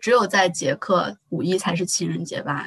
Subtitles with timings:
[0.00, 2.66] 只有在捷克，五一才是情人节吧？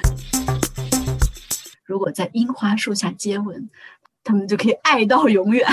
[1.84, 3.68] 如果在樱花树下接吻，
[4.22, 5.68] 他们就可以爱到永远。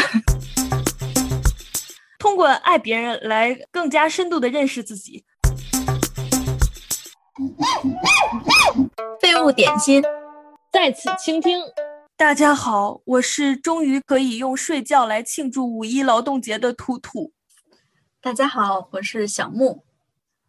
[2.17, 5.23] 通过爱别人来更加深度的认识自己。
[9.21, 10.03] 废物点心，
[10.71, 11.61] 在此倾听。
[12.17, 17.33] 大家好，我是终于可以用睡觉来庆祝五一劳动节的图图。
[18.19, 19.83] 大家好，我是小木。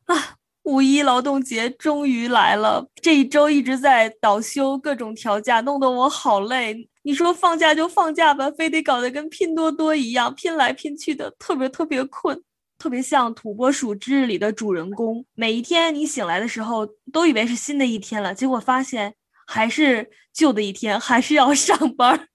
[0.05, 2.87] 啊，五一劳动节终于来了！
[3.01, 6.89] 这一周一直在倒休，各种调假，弄得我好累。
[7.03, 12.41] 你说放假就放假吧，非得搞得跟拼多多一样，拼来拼去的，特别特别困，
[12.79, 15.25] 特别像《土拨鼠之日》里的主人公。
[15.35, 19.15] 每一天你醒来的时候，都以为是新的一天了，结果发现
[19.47, 22.29] 还是旧的一天，还是要 上班。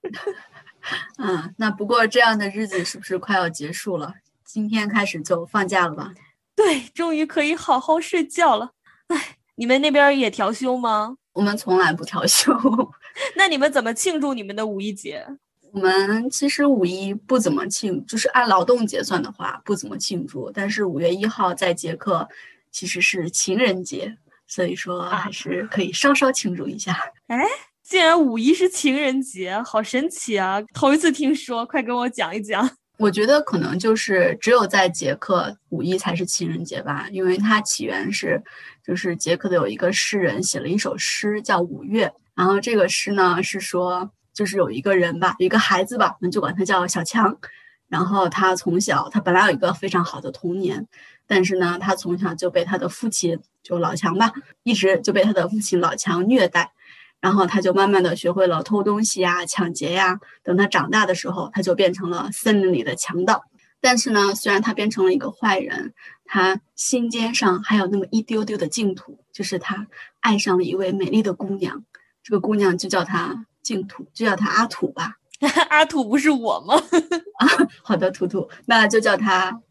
[1.18, 4.14] 嗯，那不过这样的日子是不是快要结束了？
[4.44, 6.14] 今天开始就放假了吧？
[6.58, 8.72] 对，终于可以好好睡觉了。
[9.10, 11.16] 哎，你们那边也调休吗？
[11.34, 12.52] 我们从来不调休。
[13.38, 15.24] 那你们怎么庆祝你们的五一节？
[15.72, 20.50] 我们其实五一不怎么庆，就是按劳动节算的话，不怎么庆祝。
[20.52, 22.28] 但是五月一号在捷克
[22.72, 26.98] 其实是情人节，所以说还是可以稍稍庆祝一下。
[27.28, 27.46] 哎，
[27.84, 30.60] 竟然五一是情人节，好神奇啊！
[30.74, 32.68] 头一次听说，快跟我讲一讲。
[32.98, 38.42] 我觉得可能就是只有在捷克五一才是情人节吧，因为它起源是，
[38.84, 47.38] 就是捷克的有一个诗人写了一首诗叫《五月》，然后这个诗呢是说，就是有一个人吧，有一个孩子吧，我们就管他叫小强，
[47.88, 50.88] 然后他从小他本来有一个非常好的童年，
[51.28, 54.32] 但是呢，他从小就被他的父亲就老强吧，
[54.64, 56.72] 一直就被他的父亲老强虐待。
[57.28, 60.18] 然后他就慢慢的学会了偷东西呀、抢劫呀。
[60.44, 63.44] 等他长大的时候，他就变成了森林里的强盗。
[63.82, 69.88] 但是呢，虽然他变成了一个坏人，他心尖上还有那么一丢丢的净土，就是他
[70.22, 71.84] 爱上了一位美丽的姑娘。
[72.24, 75.18] 这个姑娘就叫他净土，就叫他阿土吧。
[75.70, 76.76] 阿土不是我吗？
[77.40, 79.62] 啊， 好的，图图，那就叫他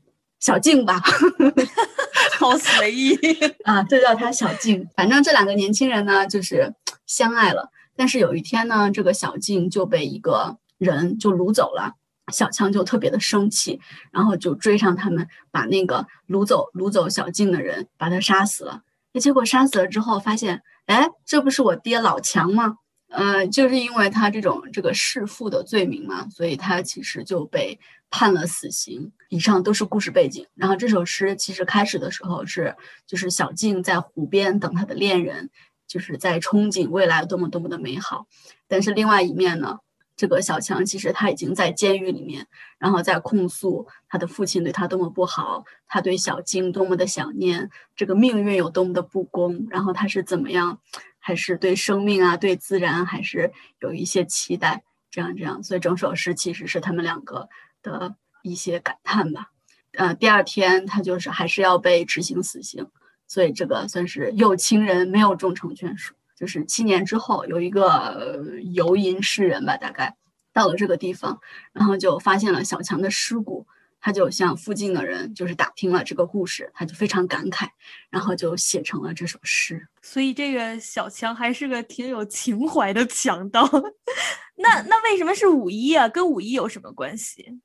[0.41, 1.01] 小静吧。
[2.39, 3.19] 好随意
[3.65, 4.87] 啊，就叫他小静。
[4.95, 6.71] 反正这两个年轻人呢，就是
[7.07, 7.71] 相爱了。
[7.95, 11.95] 但是有一天呢，这个小静就被一个人就掳走了，
[12.33, 13.81] 小强就特别的生气，
[14.13, 18.83] 然后就追上他们，把那个掳走掳走小静的人把他杀死了。
[19.13, 22.77] 那结果杀死了之后，发现，哎，这不是我爹老强吗？
[23.09, 27.79] 呃，就是因为他这种这个弑父的罪名嘛，所以他其实就被
[28.11, 29.11] 判了死刑。
[29.29, 30.45] 以上都是故事背景。
[30.55, 35.49] 然后这首诗其实开始的时候是，就是小静在湖边等他的恋人，
[35.87, 38.27] 就是在憧憬未来多么多么的美好。
[38.69, 39.79] 但是另外一面呢，
[40.17, 42.47] 这个小强其实他已经在监狱里面，
[42.79, 50.81] 然后在控诉他的父亲对他多么不好，他对小静多么的想念，这个命运有多么的不公，然后他是怎么样。
[51.19, 57.49] 还是对生命啊，对自然还是有一些期待，这样这样，所以整首诗其实是他们两个
[57.83, 58.15] 的
[58.45, 59.51] 一些感叹吧。
[59.95, 62.89] 呃，第二天他就是还是要被执行死刑，
[63.27, 66.15] 所以这个算是有情人没有终成眷属。
[66.35, 68.45] 就是七年之后，有一个
[68.75, 70.17] 游吟诗人吧，大概
[70.53, 71.41] 到了这个地方，
[71.73, 73.67] 然后就发现了小强的尸骨。
[73.99, 77.67] 他就向附近的人就是打听了这个故事，他就非常感慨，
[78.09, 79.89] 然后就写成了这首诗。
[80.01, 83.69] 所以这个小强还是个挺有情怀的强盗。
[84.55, 86.09] 那那为什么是五一啊？
[86.09, 87.59] 跟五一有什么关系？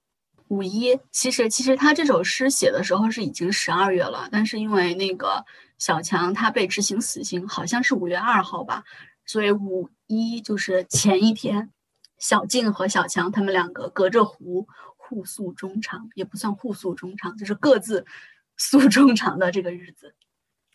[0.51, 5.45] 五一其实其实他这首诗写的时候是已经十二月了，但是因为那个
[5.78, 8.84] 小强他被执行死刑，好像是五月二号吧，
[9.25, 11.69] 所以五一就是前一天，
[12.17, 14.67] 小静和小强他们两个隔着湖。
[15.13, 18.06] 互诉衷肠也不算互诉衷肠，就是各自
[18.56, 20.16] 诉衷肠的这个日子。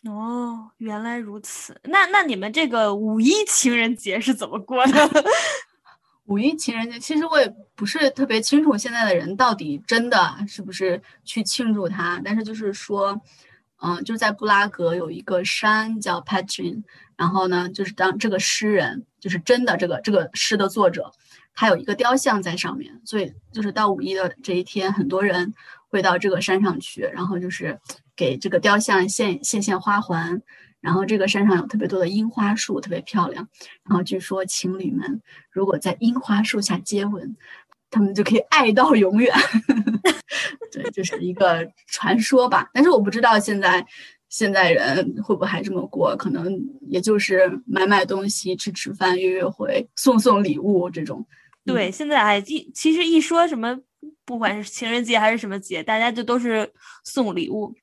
[0.07, 1.81] 哦，原来如此。
[1.85, 5.09] 那那你们这个五一情人节是怎么过的？
[6.27, 12.21] 五一情人节其实我也不是特别清楚，现在的人到底真的是不是去庆祝它？
[12.23, 13.19] 但是就是说，
[13.81, 16.83] 嗯，就在布拉格有一个山叫 Patrin，
[17.15, 21.11] 然后呢，就是当这个诗人就是真的这个这个诗的作者。
[21.59, 25.53] 他有一个雕像在上面，所以就是到五一的这一天，很多人
[25.89, 27.79] 会到这个山上去，然后就是
[28.15, 30.41] 给这个雕像献献献花环。
[30.81, 33.47] 然后这个山上有特别多的樱花树，特别漂亮。
[33.83, 35.21] 然后据说情侣们
[35.51, 37.35] 如果在樱花树下接吻，
[37.89, 39.33] 他们就可以爱到永远。
[40.71, 42.69] 对，这是一个传说吧。
[42.73, 43.85] 但是我不知道现在
[44.29, 51.25] 现在人会不会还这么过，可能也就是买买东西、吃吃饭、约约会、送送礼物这种。
[51.65, 53.77] 对，现在哎，一其实一说什么，
[54.25, 56.71] 不管是情人节还是什么节，大家就都是
[57.03, 57.73] 送礼物。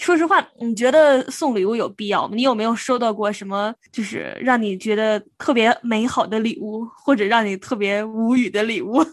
[0.00, 2.34] 说实话，你觉得送礼物有必要吗？
[2.34, 9.04] 你有没有收到过什么就是让你觉得特别美好的礼物，或者让你特别无语的礼物？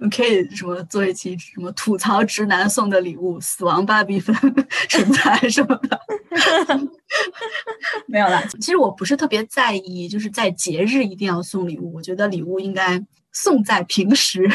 [0.00, 4.34] 你可以什么做一期什么吐槽直男送的礼物，死亡芭比粉
[4.88, 6.00] 身材什么的，
[8.06, 8.42] 没有啦。
[8.60, 11.92] 其实我不是特别在意，就是在节日一定要送礼物。
[11.94, 14.48] 我觉得礼物应该送在平时，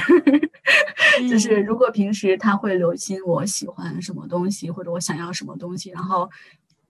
[1.30, 6.30] 就是如果平时他会留心我喜欢什么东西，或者我想要什么东西，然后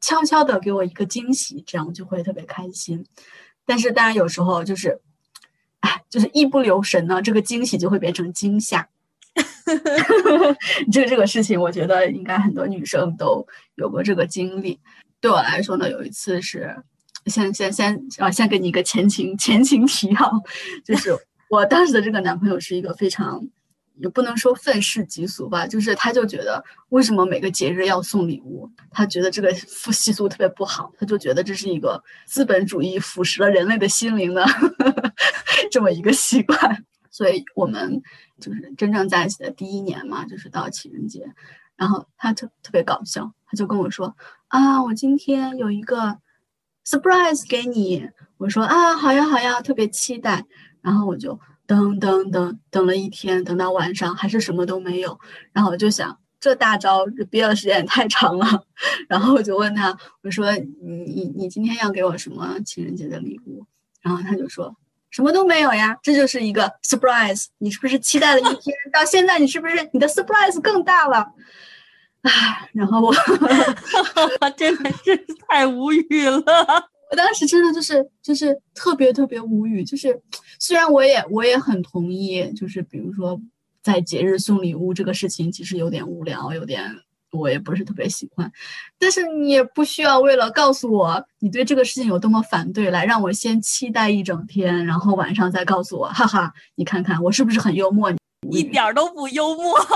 [0.01, 3.05] 悄悄的给我一个惊喜，这样就会特别开心。
[3.65, 5.01] 但是当然有时候就是。
[5.81, 8.89] 哎，就是一不留神呢，这个惊喜就会变成惊吓。
[10.91, 13.45] 这个这个事情，我觉得应该很多女生都
[13.75, 14.79] 有过这个经历。
[15.21, 16.75] 对我来说呢，有一次是，
[17.27, 20.31] 先先先啊，先给你一个前情前情提要，
[20.83, 21.15] 就是
[21.49, 23.47] 我当时的这个男朋友是一个非常。
[23.99, 34.45] 也不能说愤世嫉俗吧，就是他就觉得为什么每个节日要送礼物，他觉得这个习俗特别不好，他就觉得这是一个资本主义腐蚀了人类的心灵的
[35.71, 36.85] 这么一个习惯。
[37.09, 37.99] 所以我们
[38.39, 41.25] 就是真正在一起的第一年嘛，就是到情人节，
[41.75, 44.15] 然后他特特别搞笑，他就跟我说
[44.49, 46.19] 啊，我今天有一个
[46.85, 48.07] surprise 给你，
[48.37, 50.45] 我说啊，好呀好呀，特别期待，
[50.81, 51.39] 然后我就。
[51.67, 55.19] 等等等等了一天，等到晚上还是什么都没有。
[55.51, 58.63] 然后我就想，这大招这憋的时间也太长了。
[59.09, 59.93] 然后我就问他，
[60.23, 60.49] 我说
[60.81, 63.65] ：“你你你今天要给我什么情人节的礼物？”
[64.01, 64.73] 然后他就说
[65.11, 67.47] ：“什么都没有呀，这就是一个 surprise。
[67.57, 71.33] 你是不是期待了一天，到现在你是不是你的 surprise 更大了？”
[72.23, 73.13] 唉，然后我
[74.55, 76.89] 真的是太无语了。
[77.09, 80.19] 我当时真的就是就是特别特别无语，就是
[80.59, 83.39] 虽然我也我也很同意，就是比如说
[83.81, 86.83] 在节日送礼物这个事情其实有点无聊，有点
[87.31, 88.51] 我也不是特别喜欢，
[88.99, 98.11] 但是你也不需要为了告诉我你对这个事情有多么反对，来让我先期待一整天，然后晚上再告诉我，哈哈，你看看我是不是很幽默？
[98.51, 99.77] 一点都不幽默。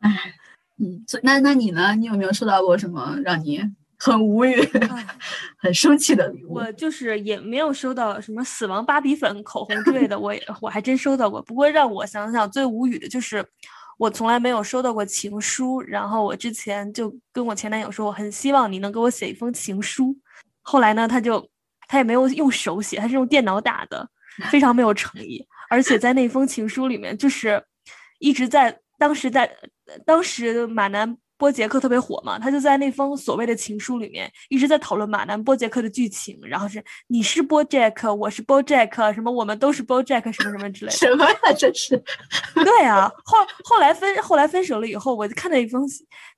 [0.00, 0.34] 哎，
[0.78, 1.94] 嗯，那那你呢？
[1.94, 3.60] 你有没有收到过什么让你？
[4.04, 4.56] 很无语，
[5.58, 6.54] 很生气的礼物。
[6.54, 11.40] 我就是也没有收到什么死亡芭比粉、口红之类的，我也我还真收到过。
[11.40, 13.46] 不过让我想想，最无语的就是
[13.98, 15.80] 我从来没有收到过情书。
[15.82, 20.16] 然后我之前就跟我前男友说，我很希望你能给我写一封情书。
[20.62, 21.48] 后来呢，他就
[21.86, 24.08] 他也没有用手写，他是用电脑打的，
[24.50, 25.46] 非常没有诚意。
[25.70, 27.62] 而且在那封情书里面，就是
[28.18, 29.48] 一直在当时在
[30.04, 31.16] 当时马南。
[31.42, 40.96] 波杰克特别火嘛，他就在那封所谓的情书里面一直在讨论马南波杰克的剧情，然后是你是波杰克，我是波杰克，什么我们都是波杰克，什么什么之类的。
[40.96, 42.00] 什么呀，这是？
[42.54, 45.84] 对啊，后后来分后来分手了以后，我就看到一封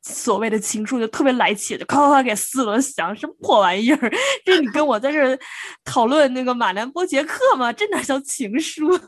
[0.01, 2.81] 所谓的情书，就特别来气，就咔咔咔给撕了。
[2.81, 4.11] 想什么破玩意儿？
[4.43, 5.39] 这你跟我在这
[5.85, 7.71] 讨论那个马南波杰克吗？
[7.71, 8.99] 这哪叫情书？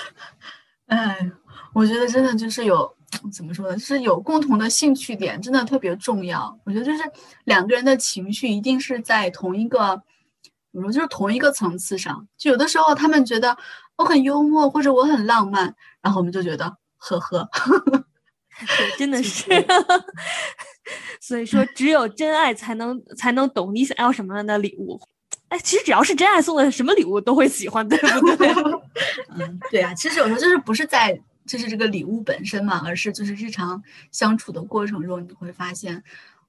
[0.88, 1.30] 哎，
[1.72, 2.94] 我觉得真的就是有。
[3.32, 3.76] 怎么说呢？
[3.76, 6.58] 就是有共同的兴趣点，真的特别重要。
[6.64, 7.02] 我觉得就是
[7.44, 9.96] 两个人的情绪一定是在同一个，
[10.72, 12.26] 比如就是同一个层次上。
[12.36, 13.56] 就有的时候他们觉得
[13.96, 17.48] 我很幽默，或者我很浪漫，然后我们就觉得呵呵，
[18.78, 19.44] 对，真的是。
[21.20, 25.00] 所以说，只有真爱才能才能懂你想要什么样的礼物。
[25.48, 28.48] 哎，其实只要是真爱送的什么礼物都会喜欢，对不对？
[29.38, 29.94] 嗯，对啊。
[29.94, 31.20] 其实有时候就是不是在。
[31.46, 36.02] 就是这个礼物本身嘛，而是就是日常相处的过程中，你会发现，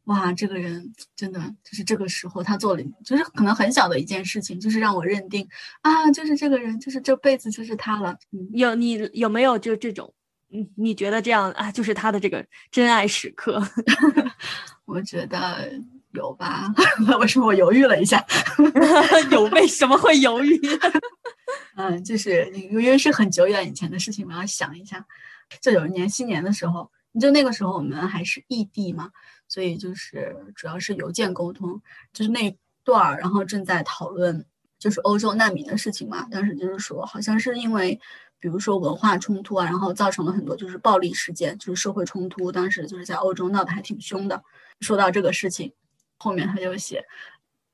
[0.05, 5.47] 哇，这个人真的就是这个时候他做了，就是可能很小的一件事情，就是让我认定
[5.81, 8.17] 啊，就是这个人，就是这辈子就是他了。
[8.51, 10.13] 有你有没有就这种，
[10.49, 13.61] 你，你觉得这样啊，就是他的这个真爱时刻？
[14.85, 15.71] 我觉得
[16.11, 16.73] 有吧。
[17.19, 18.23] 为什么我犹豫了一下？
[19.31, 20.59] 有为什么会犹豫？
[21.75, 25.05] 嗯，就是因为是很久远以前的事情，我要想一下。
[25.61, 29.11] 就有一年新年的时候，就那个时候我们还是异地嘛，
[29.47, 31.81] 所以就是主要是邮件沟通。
[32.11, 34.45] 就是那段儿，然后正在讨论
[34.77, 36.27] 就是欧洲难民的事情嘛。
[36.31, 37.99] 当时就是说，好像是因为
[38.39, 42.51] 比如说文化冲突啊，然后造成了很多就是暴力事件，就是社会冲突。
[42.51, 44.43] 当时就是在欧洲闹得还挺凶的。
[44.79, 45.73] 说到这个事情，
[46.17, 47.03] 后面他就写，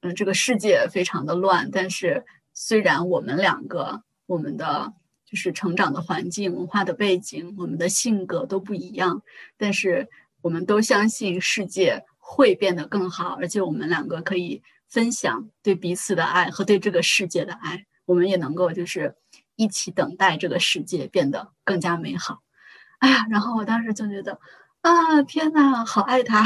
[0.02, 2.26] 嗯，这个世界非常的乱，但是。
[2.62, 4.92] 虽然我们两个，我们的
[5.24, 9.24] 就是成长的环境、文化的背景、我们的性格都不一样，
[9.56, 10.10] 但是
[10.42, 19.16] 我们都相信世界会变得更好，而且我们两个可以分享对彼此的爱和对这个世界的爱，我们也能够就是
[19.56, 22.42] 一起等待这个世界变得更加美好。
[22.98, 24.38] 哎呀，然后我当时就觉得，
[24.82, 26.44] 啊，天呐，好爱他，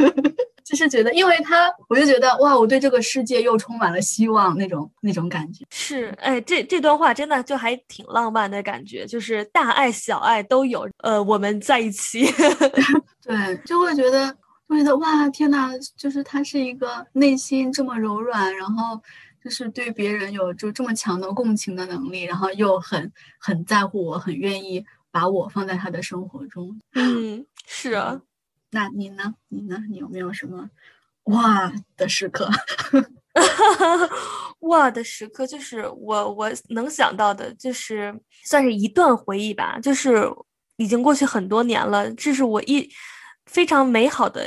[0.64, 5.64] 就是觉得，因为他，我就觉得，哇，我对这个世界又充满了希望，那种那种感觉。
[5.70, 12.26] 是，哎，这这段话真的就还挺浪漫的感觉，就是大爱小爱都有，呃，我们在一起。
[13.22, 14.34] 对，就会觉得，
[14.68, 19.00] 就觉得，哇，天呐，就是他是一个内心这么柔软，然后。
[19.44, 24.84] 就是对别人有就这么强的共情的能力，然后又很很在乎我，很愿意
[25.16, 26.78] 把我放在他的生活中。
[26.92, 28.20] 嗯，是啊。
[28.72, 29.32] 那你呢？
[29.48, 29.82] 你呢？
[29.88, 30.68] 你有没有什么
[31.24, 32.50] 哇的时刻？
[34.60, 39.78] 哇的时刻，就是我我能想到的，就是算是一段回忆吧。
[39.80, 40.30] 就是
[40.76, 42.86] 已经过去很多年了，这是我一
[43.46, 44.44] 非常美好的。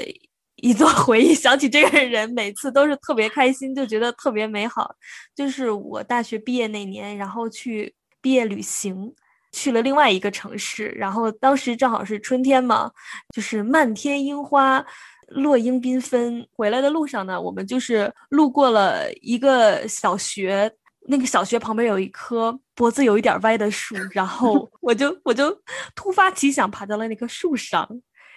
[0.61, 4.93] 一段回忆， 想起这个人，每次都是特别开心，就觉得特别美好。
[5.33, 9.15] 就是我大学毕业那年，然后去毕业旅行，
[9.51, 12.91] 去了另外一个城市，然后当时正好是春天嘛，
[13.36, 14.86] 就是漫天樱花，
[15.27, 16.48] 落英缤纷。
[16.51, 20.72] 回来的路上呢，我们就是路过了一个小学，
[21.08, 25.56] 那个小学旁边有一棵脖子有一点歪的树，然后 我就我就
[25.96, 27.88] 突发奇想，爬到了那棵树上。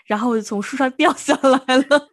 [0.05, 2.09] 然后我就从树上掉下来了，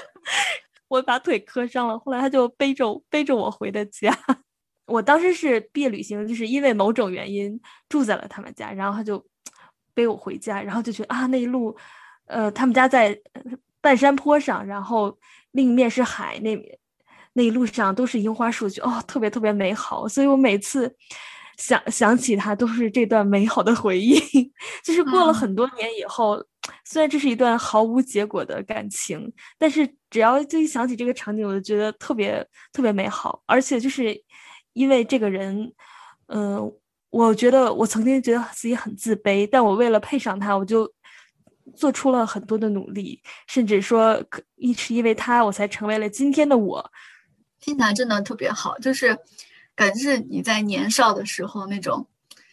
[0.88, 1.98] 我把腿磕伤了。
[1.98, 4.10] 后来他就背着背着我回的家。
[4.86, 9.24] 我当时是毕业旅行，就是因为某种原因住在了他们家，然后他就
[9.92, 11.76] 背我回家，然后就觉得啊，那一路，
[12.26, 13.18] 呃，他们家在
[13.80, 15.18] 半山坡上，然后
[15.52, 16.56] 另一面是海，那
[17.32, 20.08] 那一路上都是樱花树，就哦，特别特别美好。
[20.08, 20.94] 所以我每次
[21.56, 24.18] 想想起他，都是这段美好的回忆。
[24.84, 26.44] 就是过了很多年以后。
[26.84, 33.40] 虽然这是一段毫无结果的感情，但是只要就一想起这个场景，我就觉得特别特别美好。
[33.46, 34.20] 而且就是
[34.76, 35.72] 因为这个人，
[36.26, 36.72] 嗯，
[37.10, 40.92] 我觉得我曾经觉得自己很自卑，但我为了配上他，我就
[41.74, 44.22] 做出了很多的努力，甚至说，
[44.56, 46.92] 一是因为他，我才成为了今天的我。
[47.58, 49.18] 听起来真的特别好，就是
[49.74, 52.06] 感觉是你在年少的时候那种。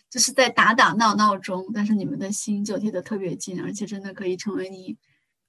[0.10, 4.96] 就是在打打闹闹中，但是你们的心就贴得特别近，而且真的可以成为你，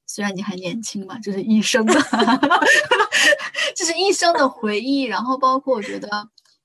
[0.06, 1.92] 虽然你还年轻嘛，就是一生的，
[3.76, 5.02] 就是一生的回忆。
[5.02, 6.08] 然后包括我觉得，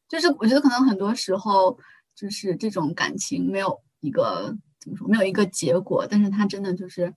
[0.09, 1.77] 就是我觉得可能很多时候，
[2.15, 7.13] 就是这种感情没有一个怎么说，没有一个结果，但是它真的就是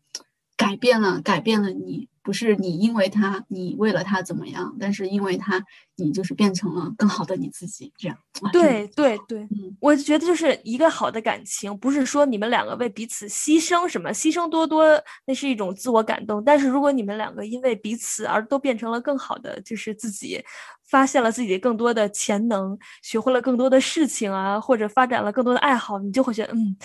[0.62, 2.08] 改变了，改变了你。
[2.24, 4.76] 不是你因为他，你为了他怎么样？
[4.78, 5.60] 但是因为他，
[5.96, 7.92] 你就是变成了更好的你自己。
[7.96, 8.16] 这样，
[8.52, 14.84] 对对对，嗯，我觉得就是一个好的感情，不是说你们两个为彼此牺牲什么，牺牲多多，
[15.26, 16.40] 那是一种自我感动。
[16.44, 20.40] 但是如果你们两个因为彼此而都变成了更好的，就是自己
[20.88, 26.76] 发现了自己更多的潜能，学会了更多的事情啊，或者发展了更多的爱好，你就会觉得，嗯，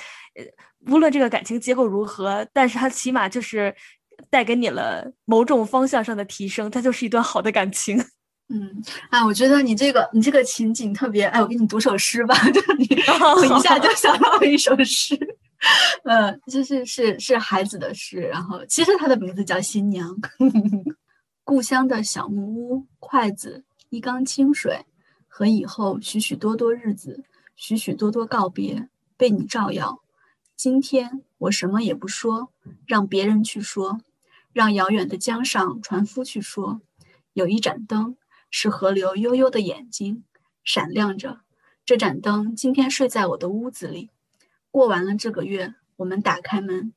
[0.86, 3.76] 无论这个感情结构如何，但是它起码就是。
[4.32, 8.04] 带给你了某种方向上的提升，它就是一段好的感情。
[8.50, 12.88] 嗯，哎，我觉得你这个你这个情景特别，哎，我给你读首诗吧， 就你
[13.22, 15.16] 我一下就想到了一首诗，
[16.04, 20.10] 嗯，就是是是孩子的诗，然后其实它的名字叫《新娘》。
[21.44, 24.84] 故乡的小木屋，筷子，一缸清水，
[25.28, 27.24] 和以后许许多多日子，
[27.56, 30.02] 许许多多告别，被你照耀。
[30.58, 32.52] 今天我什么也不说，
[32.88, 34.02] 让别人去说。
[34.52, 36.82] 让遥远的江上船夫去说，
[37.34, 38.18] 有一盏灯，
[38.50, 40.24] 是河流悠悠的眼睛，
[40.64, 41.42] 闪亮着。
[41.86, 44.10] 这盏灯今天睡在我的屋子里。
[44.72, 46.92] 过完了这个月，我们打开门，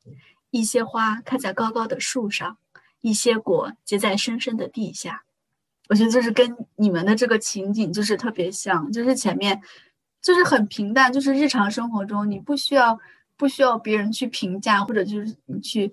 [0.49, 2.57] 一些花开在高高的树上，
[3.03, 5.25] 一些果结在深深的地下。
[5.91, 9.61] 我觉得就是跟你们的这个情景就是特别像，就是前面
[10.23, 12.99] 就是很平淡，就是日常生活中你不需要
[13.41, 15.91] 不需要别人去评价，或者就是你去。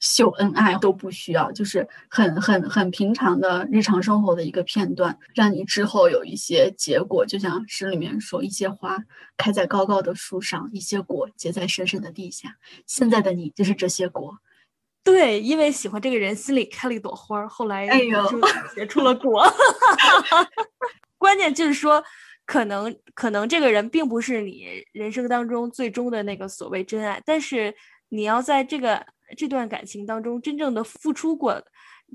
[0.00, 7.26] 秀恩爱都不需要，就是很很很平常的日常生活的一个片段，让你之后有一些结果。
[7.26, 8.96] 就像诗里面说，一些花
[9.36, 12.56] 开在高高的树上，一些果结在深深的地下。
[12.86, 14.38] 现在的你就是这些果。
[15.02, 18.40] 对，因为喜欢这个人，心里开了一朵花，后来哎呦，
[18.76, 19.52] 结出了果。
[21.18, 22.00] 关键就是说，
[22.48, 27.72] 可能可能这个人并不是你人生当中最终的那个所谓真爱，但是
[28.08, 29.06] 你要在这个。
[29.36, 31.62] 这段感情当中，真正的付出过，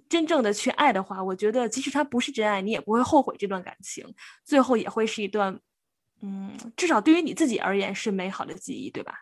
[0.10, 4.04] 真正的去爱的话，我觉得即使他不是真爱，你也不会后悔这段感情，
[4.44, 5.56] 最后也会是一段，
[6.24, 9.14] 嗯，至少对于你自己而言是美好的记忆，对吧？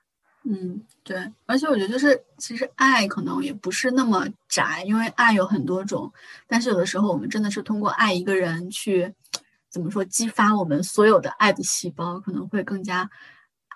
[0.45, 1.17] 嗯，对。
[1.45, 6.09] 而且我觉得就是，其实爱可能也不是那么窄，因为爱有很多种，
[6.47, 9.13] 但是有的时候我们真的是通过爱一个人去，
[9.71, 13.09] 怎么说，激发我们所有的爱的细胞，可能会更加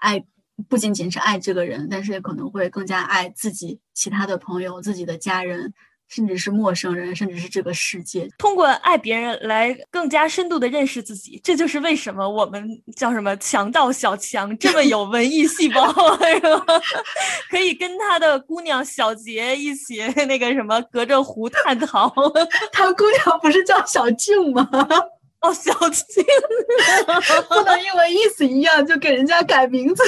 [0.01, 0.23] 爱。
[0.69, 5.73] 不仅仅是爱这个人，但是也可能会更加爱自己、其他的朋友、自己的家人。
[6.07, 12.63] 甚至是陌生人，甚至是这个世界，通过爱别人来更加深度的认识自己，这就是为什么我们
[12.95, 15.91] 叫什么强盗小强这么有文艺细胞，
[17.49, 19.97] 可以跟他的姑娘小杰一起
[20.27, 22.13] 那个什么隔着湖探讨。
[22.71, 24.69] 他姑娘不是叫小静吗？
[25.44, 26.24] 哦，小静，
[27.48, 30.02] 不能因为意思一样就给人家改名字。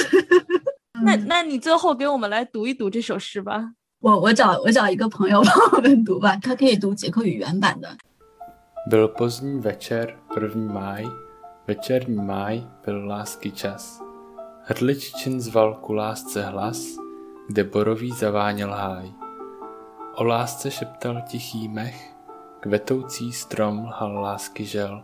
[1.03, 3.71] 那那你最后给我们来读一读这首诗吧。
[3.99, 7.97] 我我找我找一个朋友帮我们读吧，他可以读捷克语原版的。
[8.89, 11.05] Byl pozdní večer, první máj,
[11.67, 14.01] večerní máj, byl lásky čas.
[14.65, 16.77] Hrdliččin zval ku lásce hlas,
[17.47, 19.11] kde borový zaváněl háj.
[20.15, 22.13] O lásce šeptal tichý mech,
[22.59, 25.03] kvetoucí strom lhal lásky žel.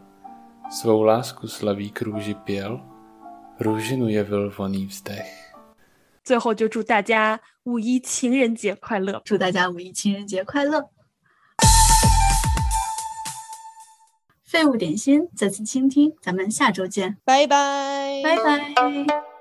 [0.71, 2.81] Svou lásku slaví krůži pěl,
[3.61, 5.45] růžinu je vylvoný vzdech.
[6.25, 9.21] 最后就祝大家五一情人节快乐！
[9.25, 10.89] 祝大家五一情人节快乐！
[14.45, 19.34] 废物点心，再次倾听，咱们下周见，拜拜，拜拜。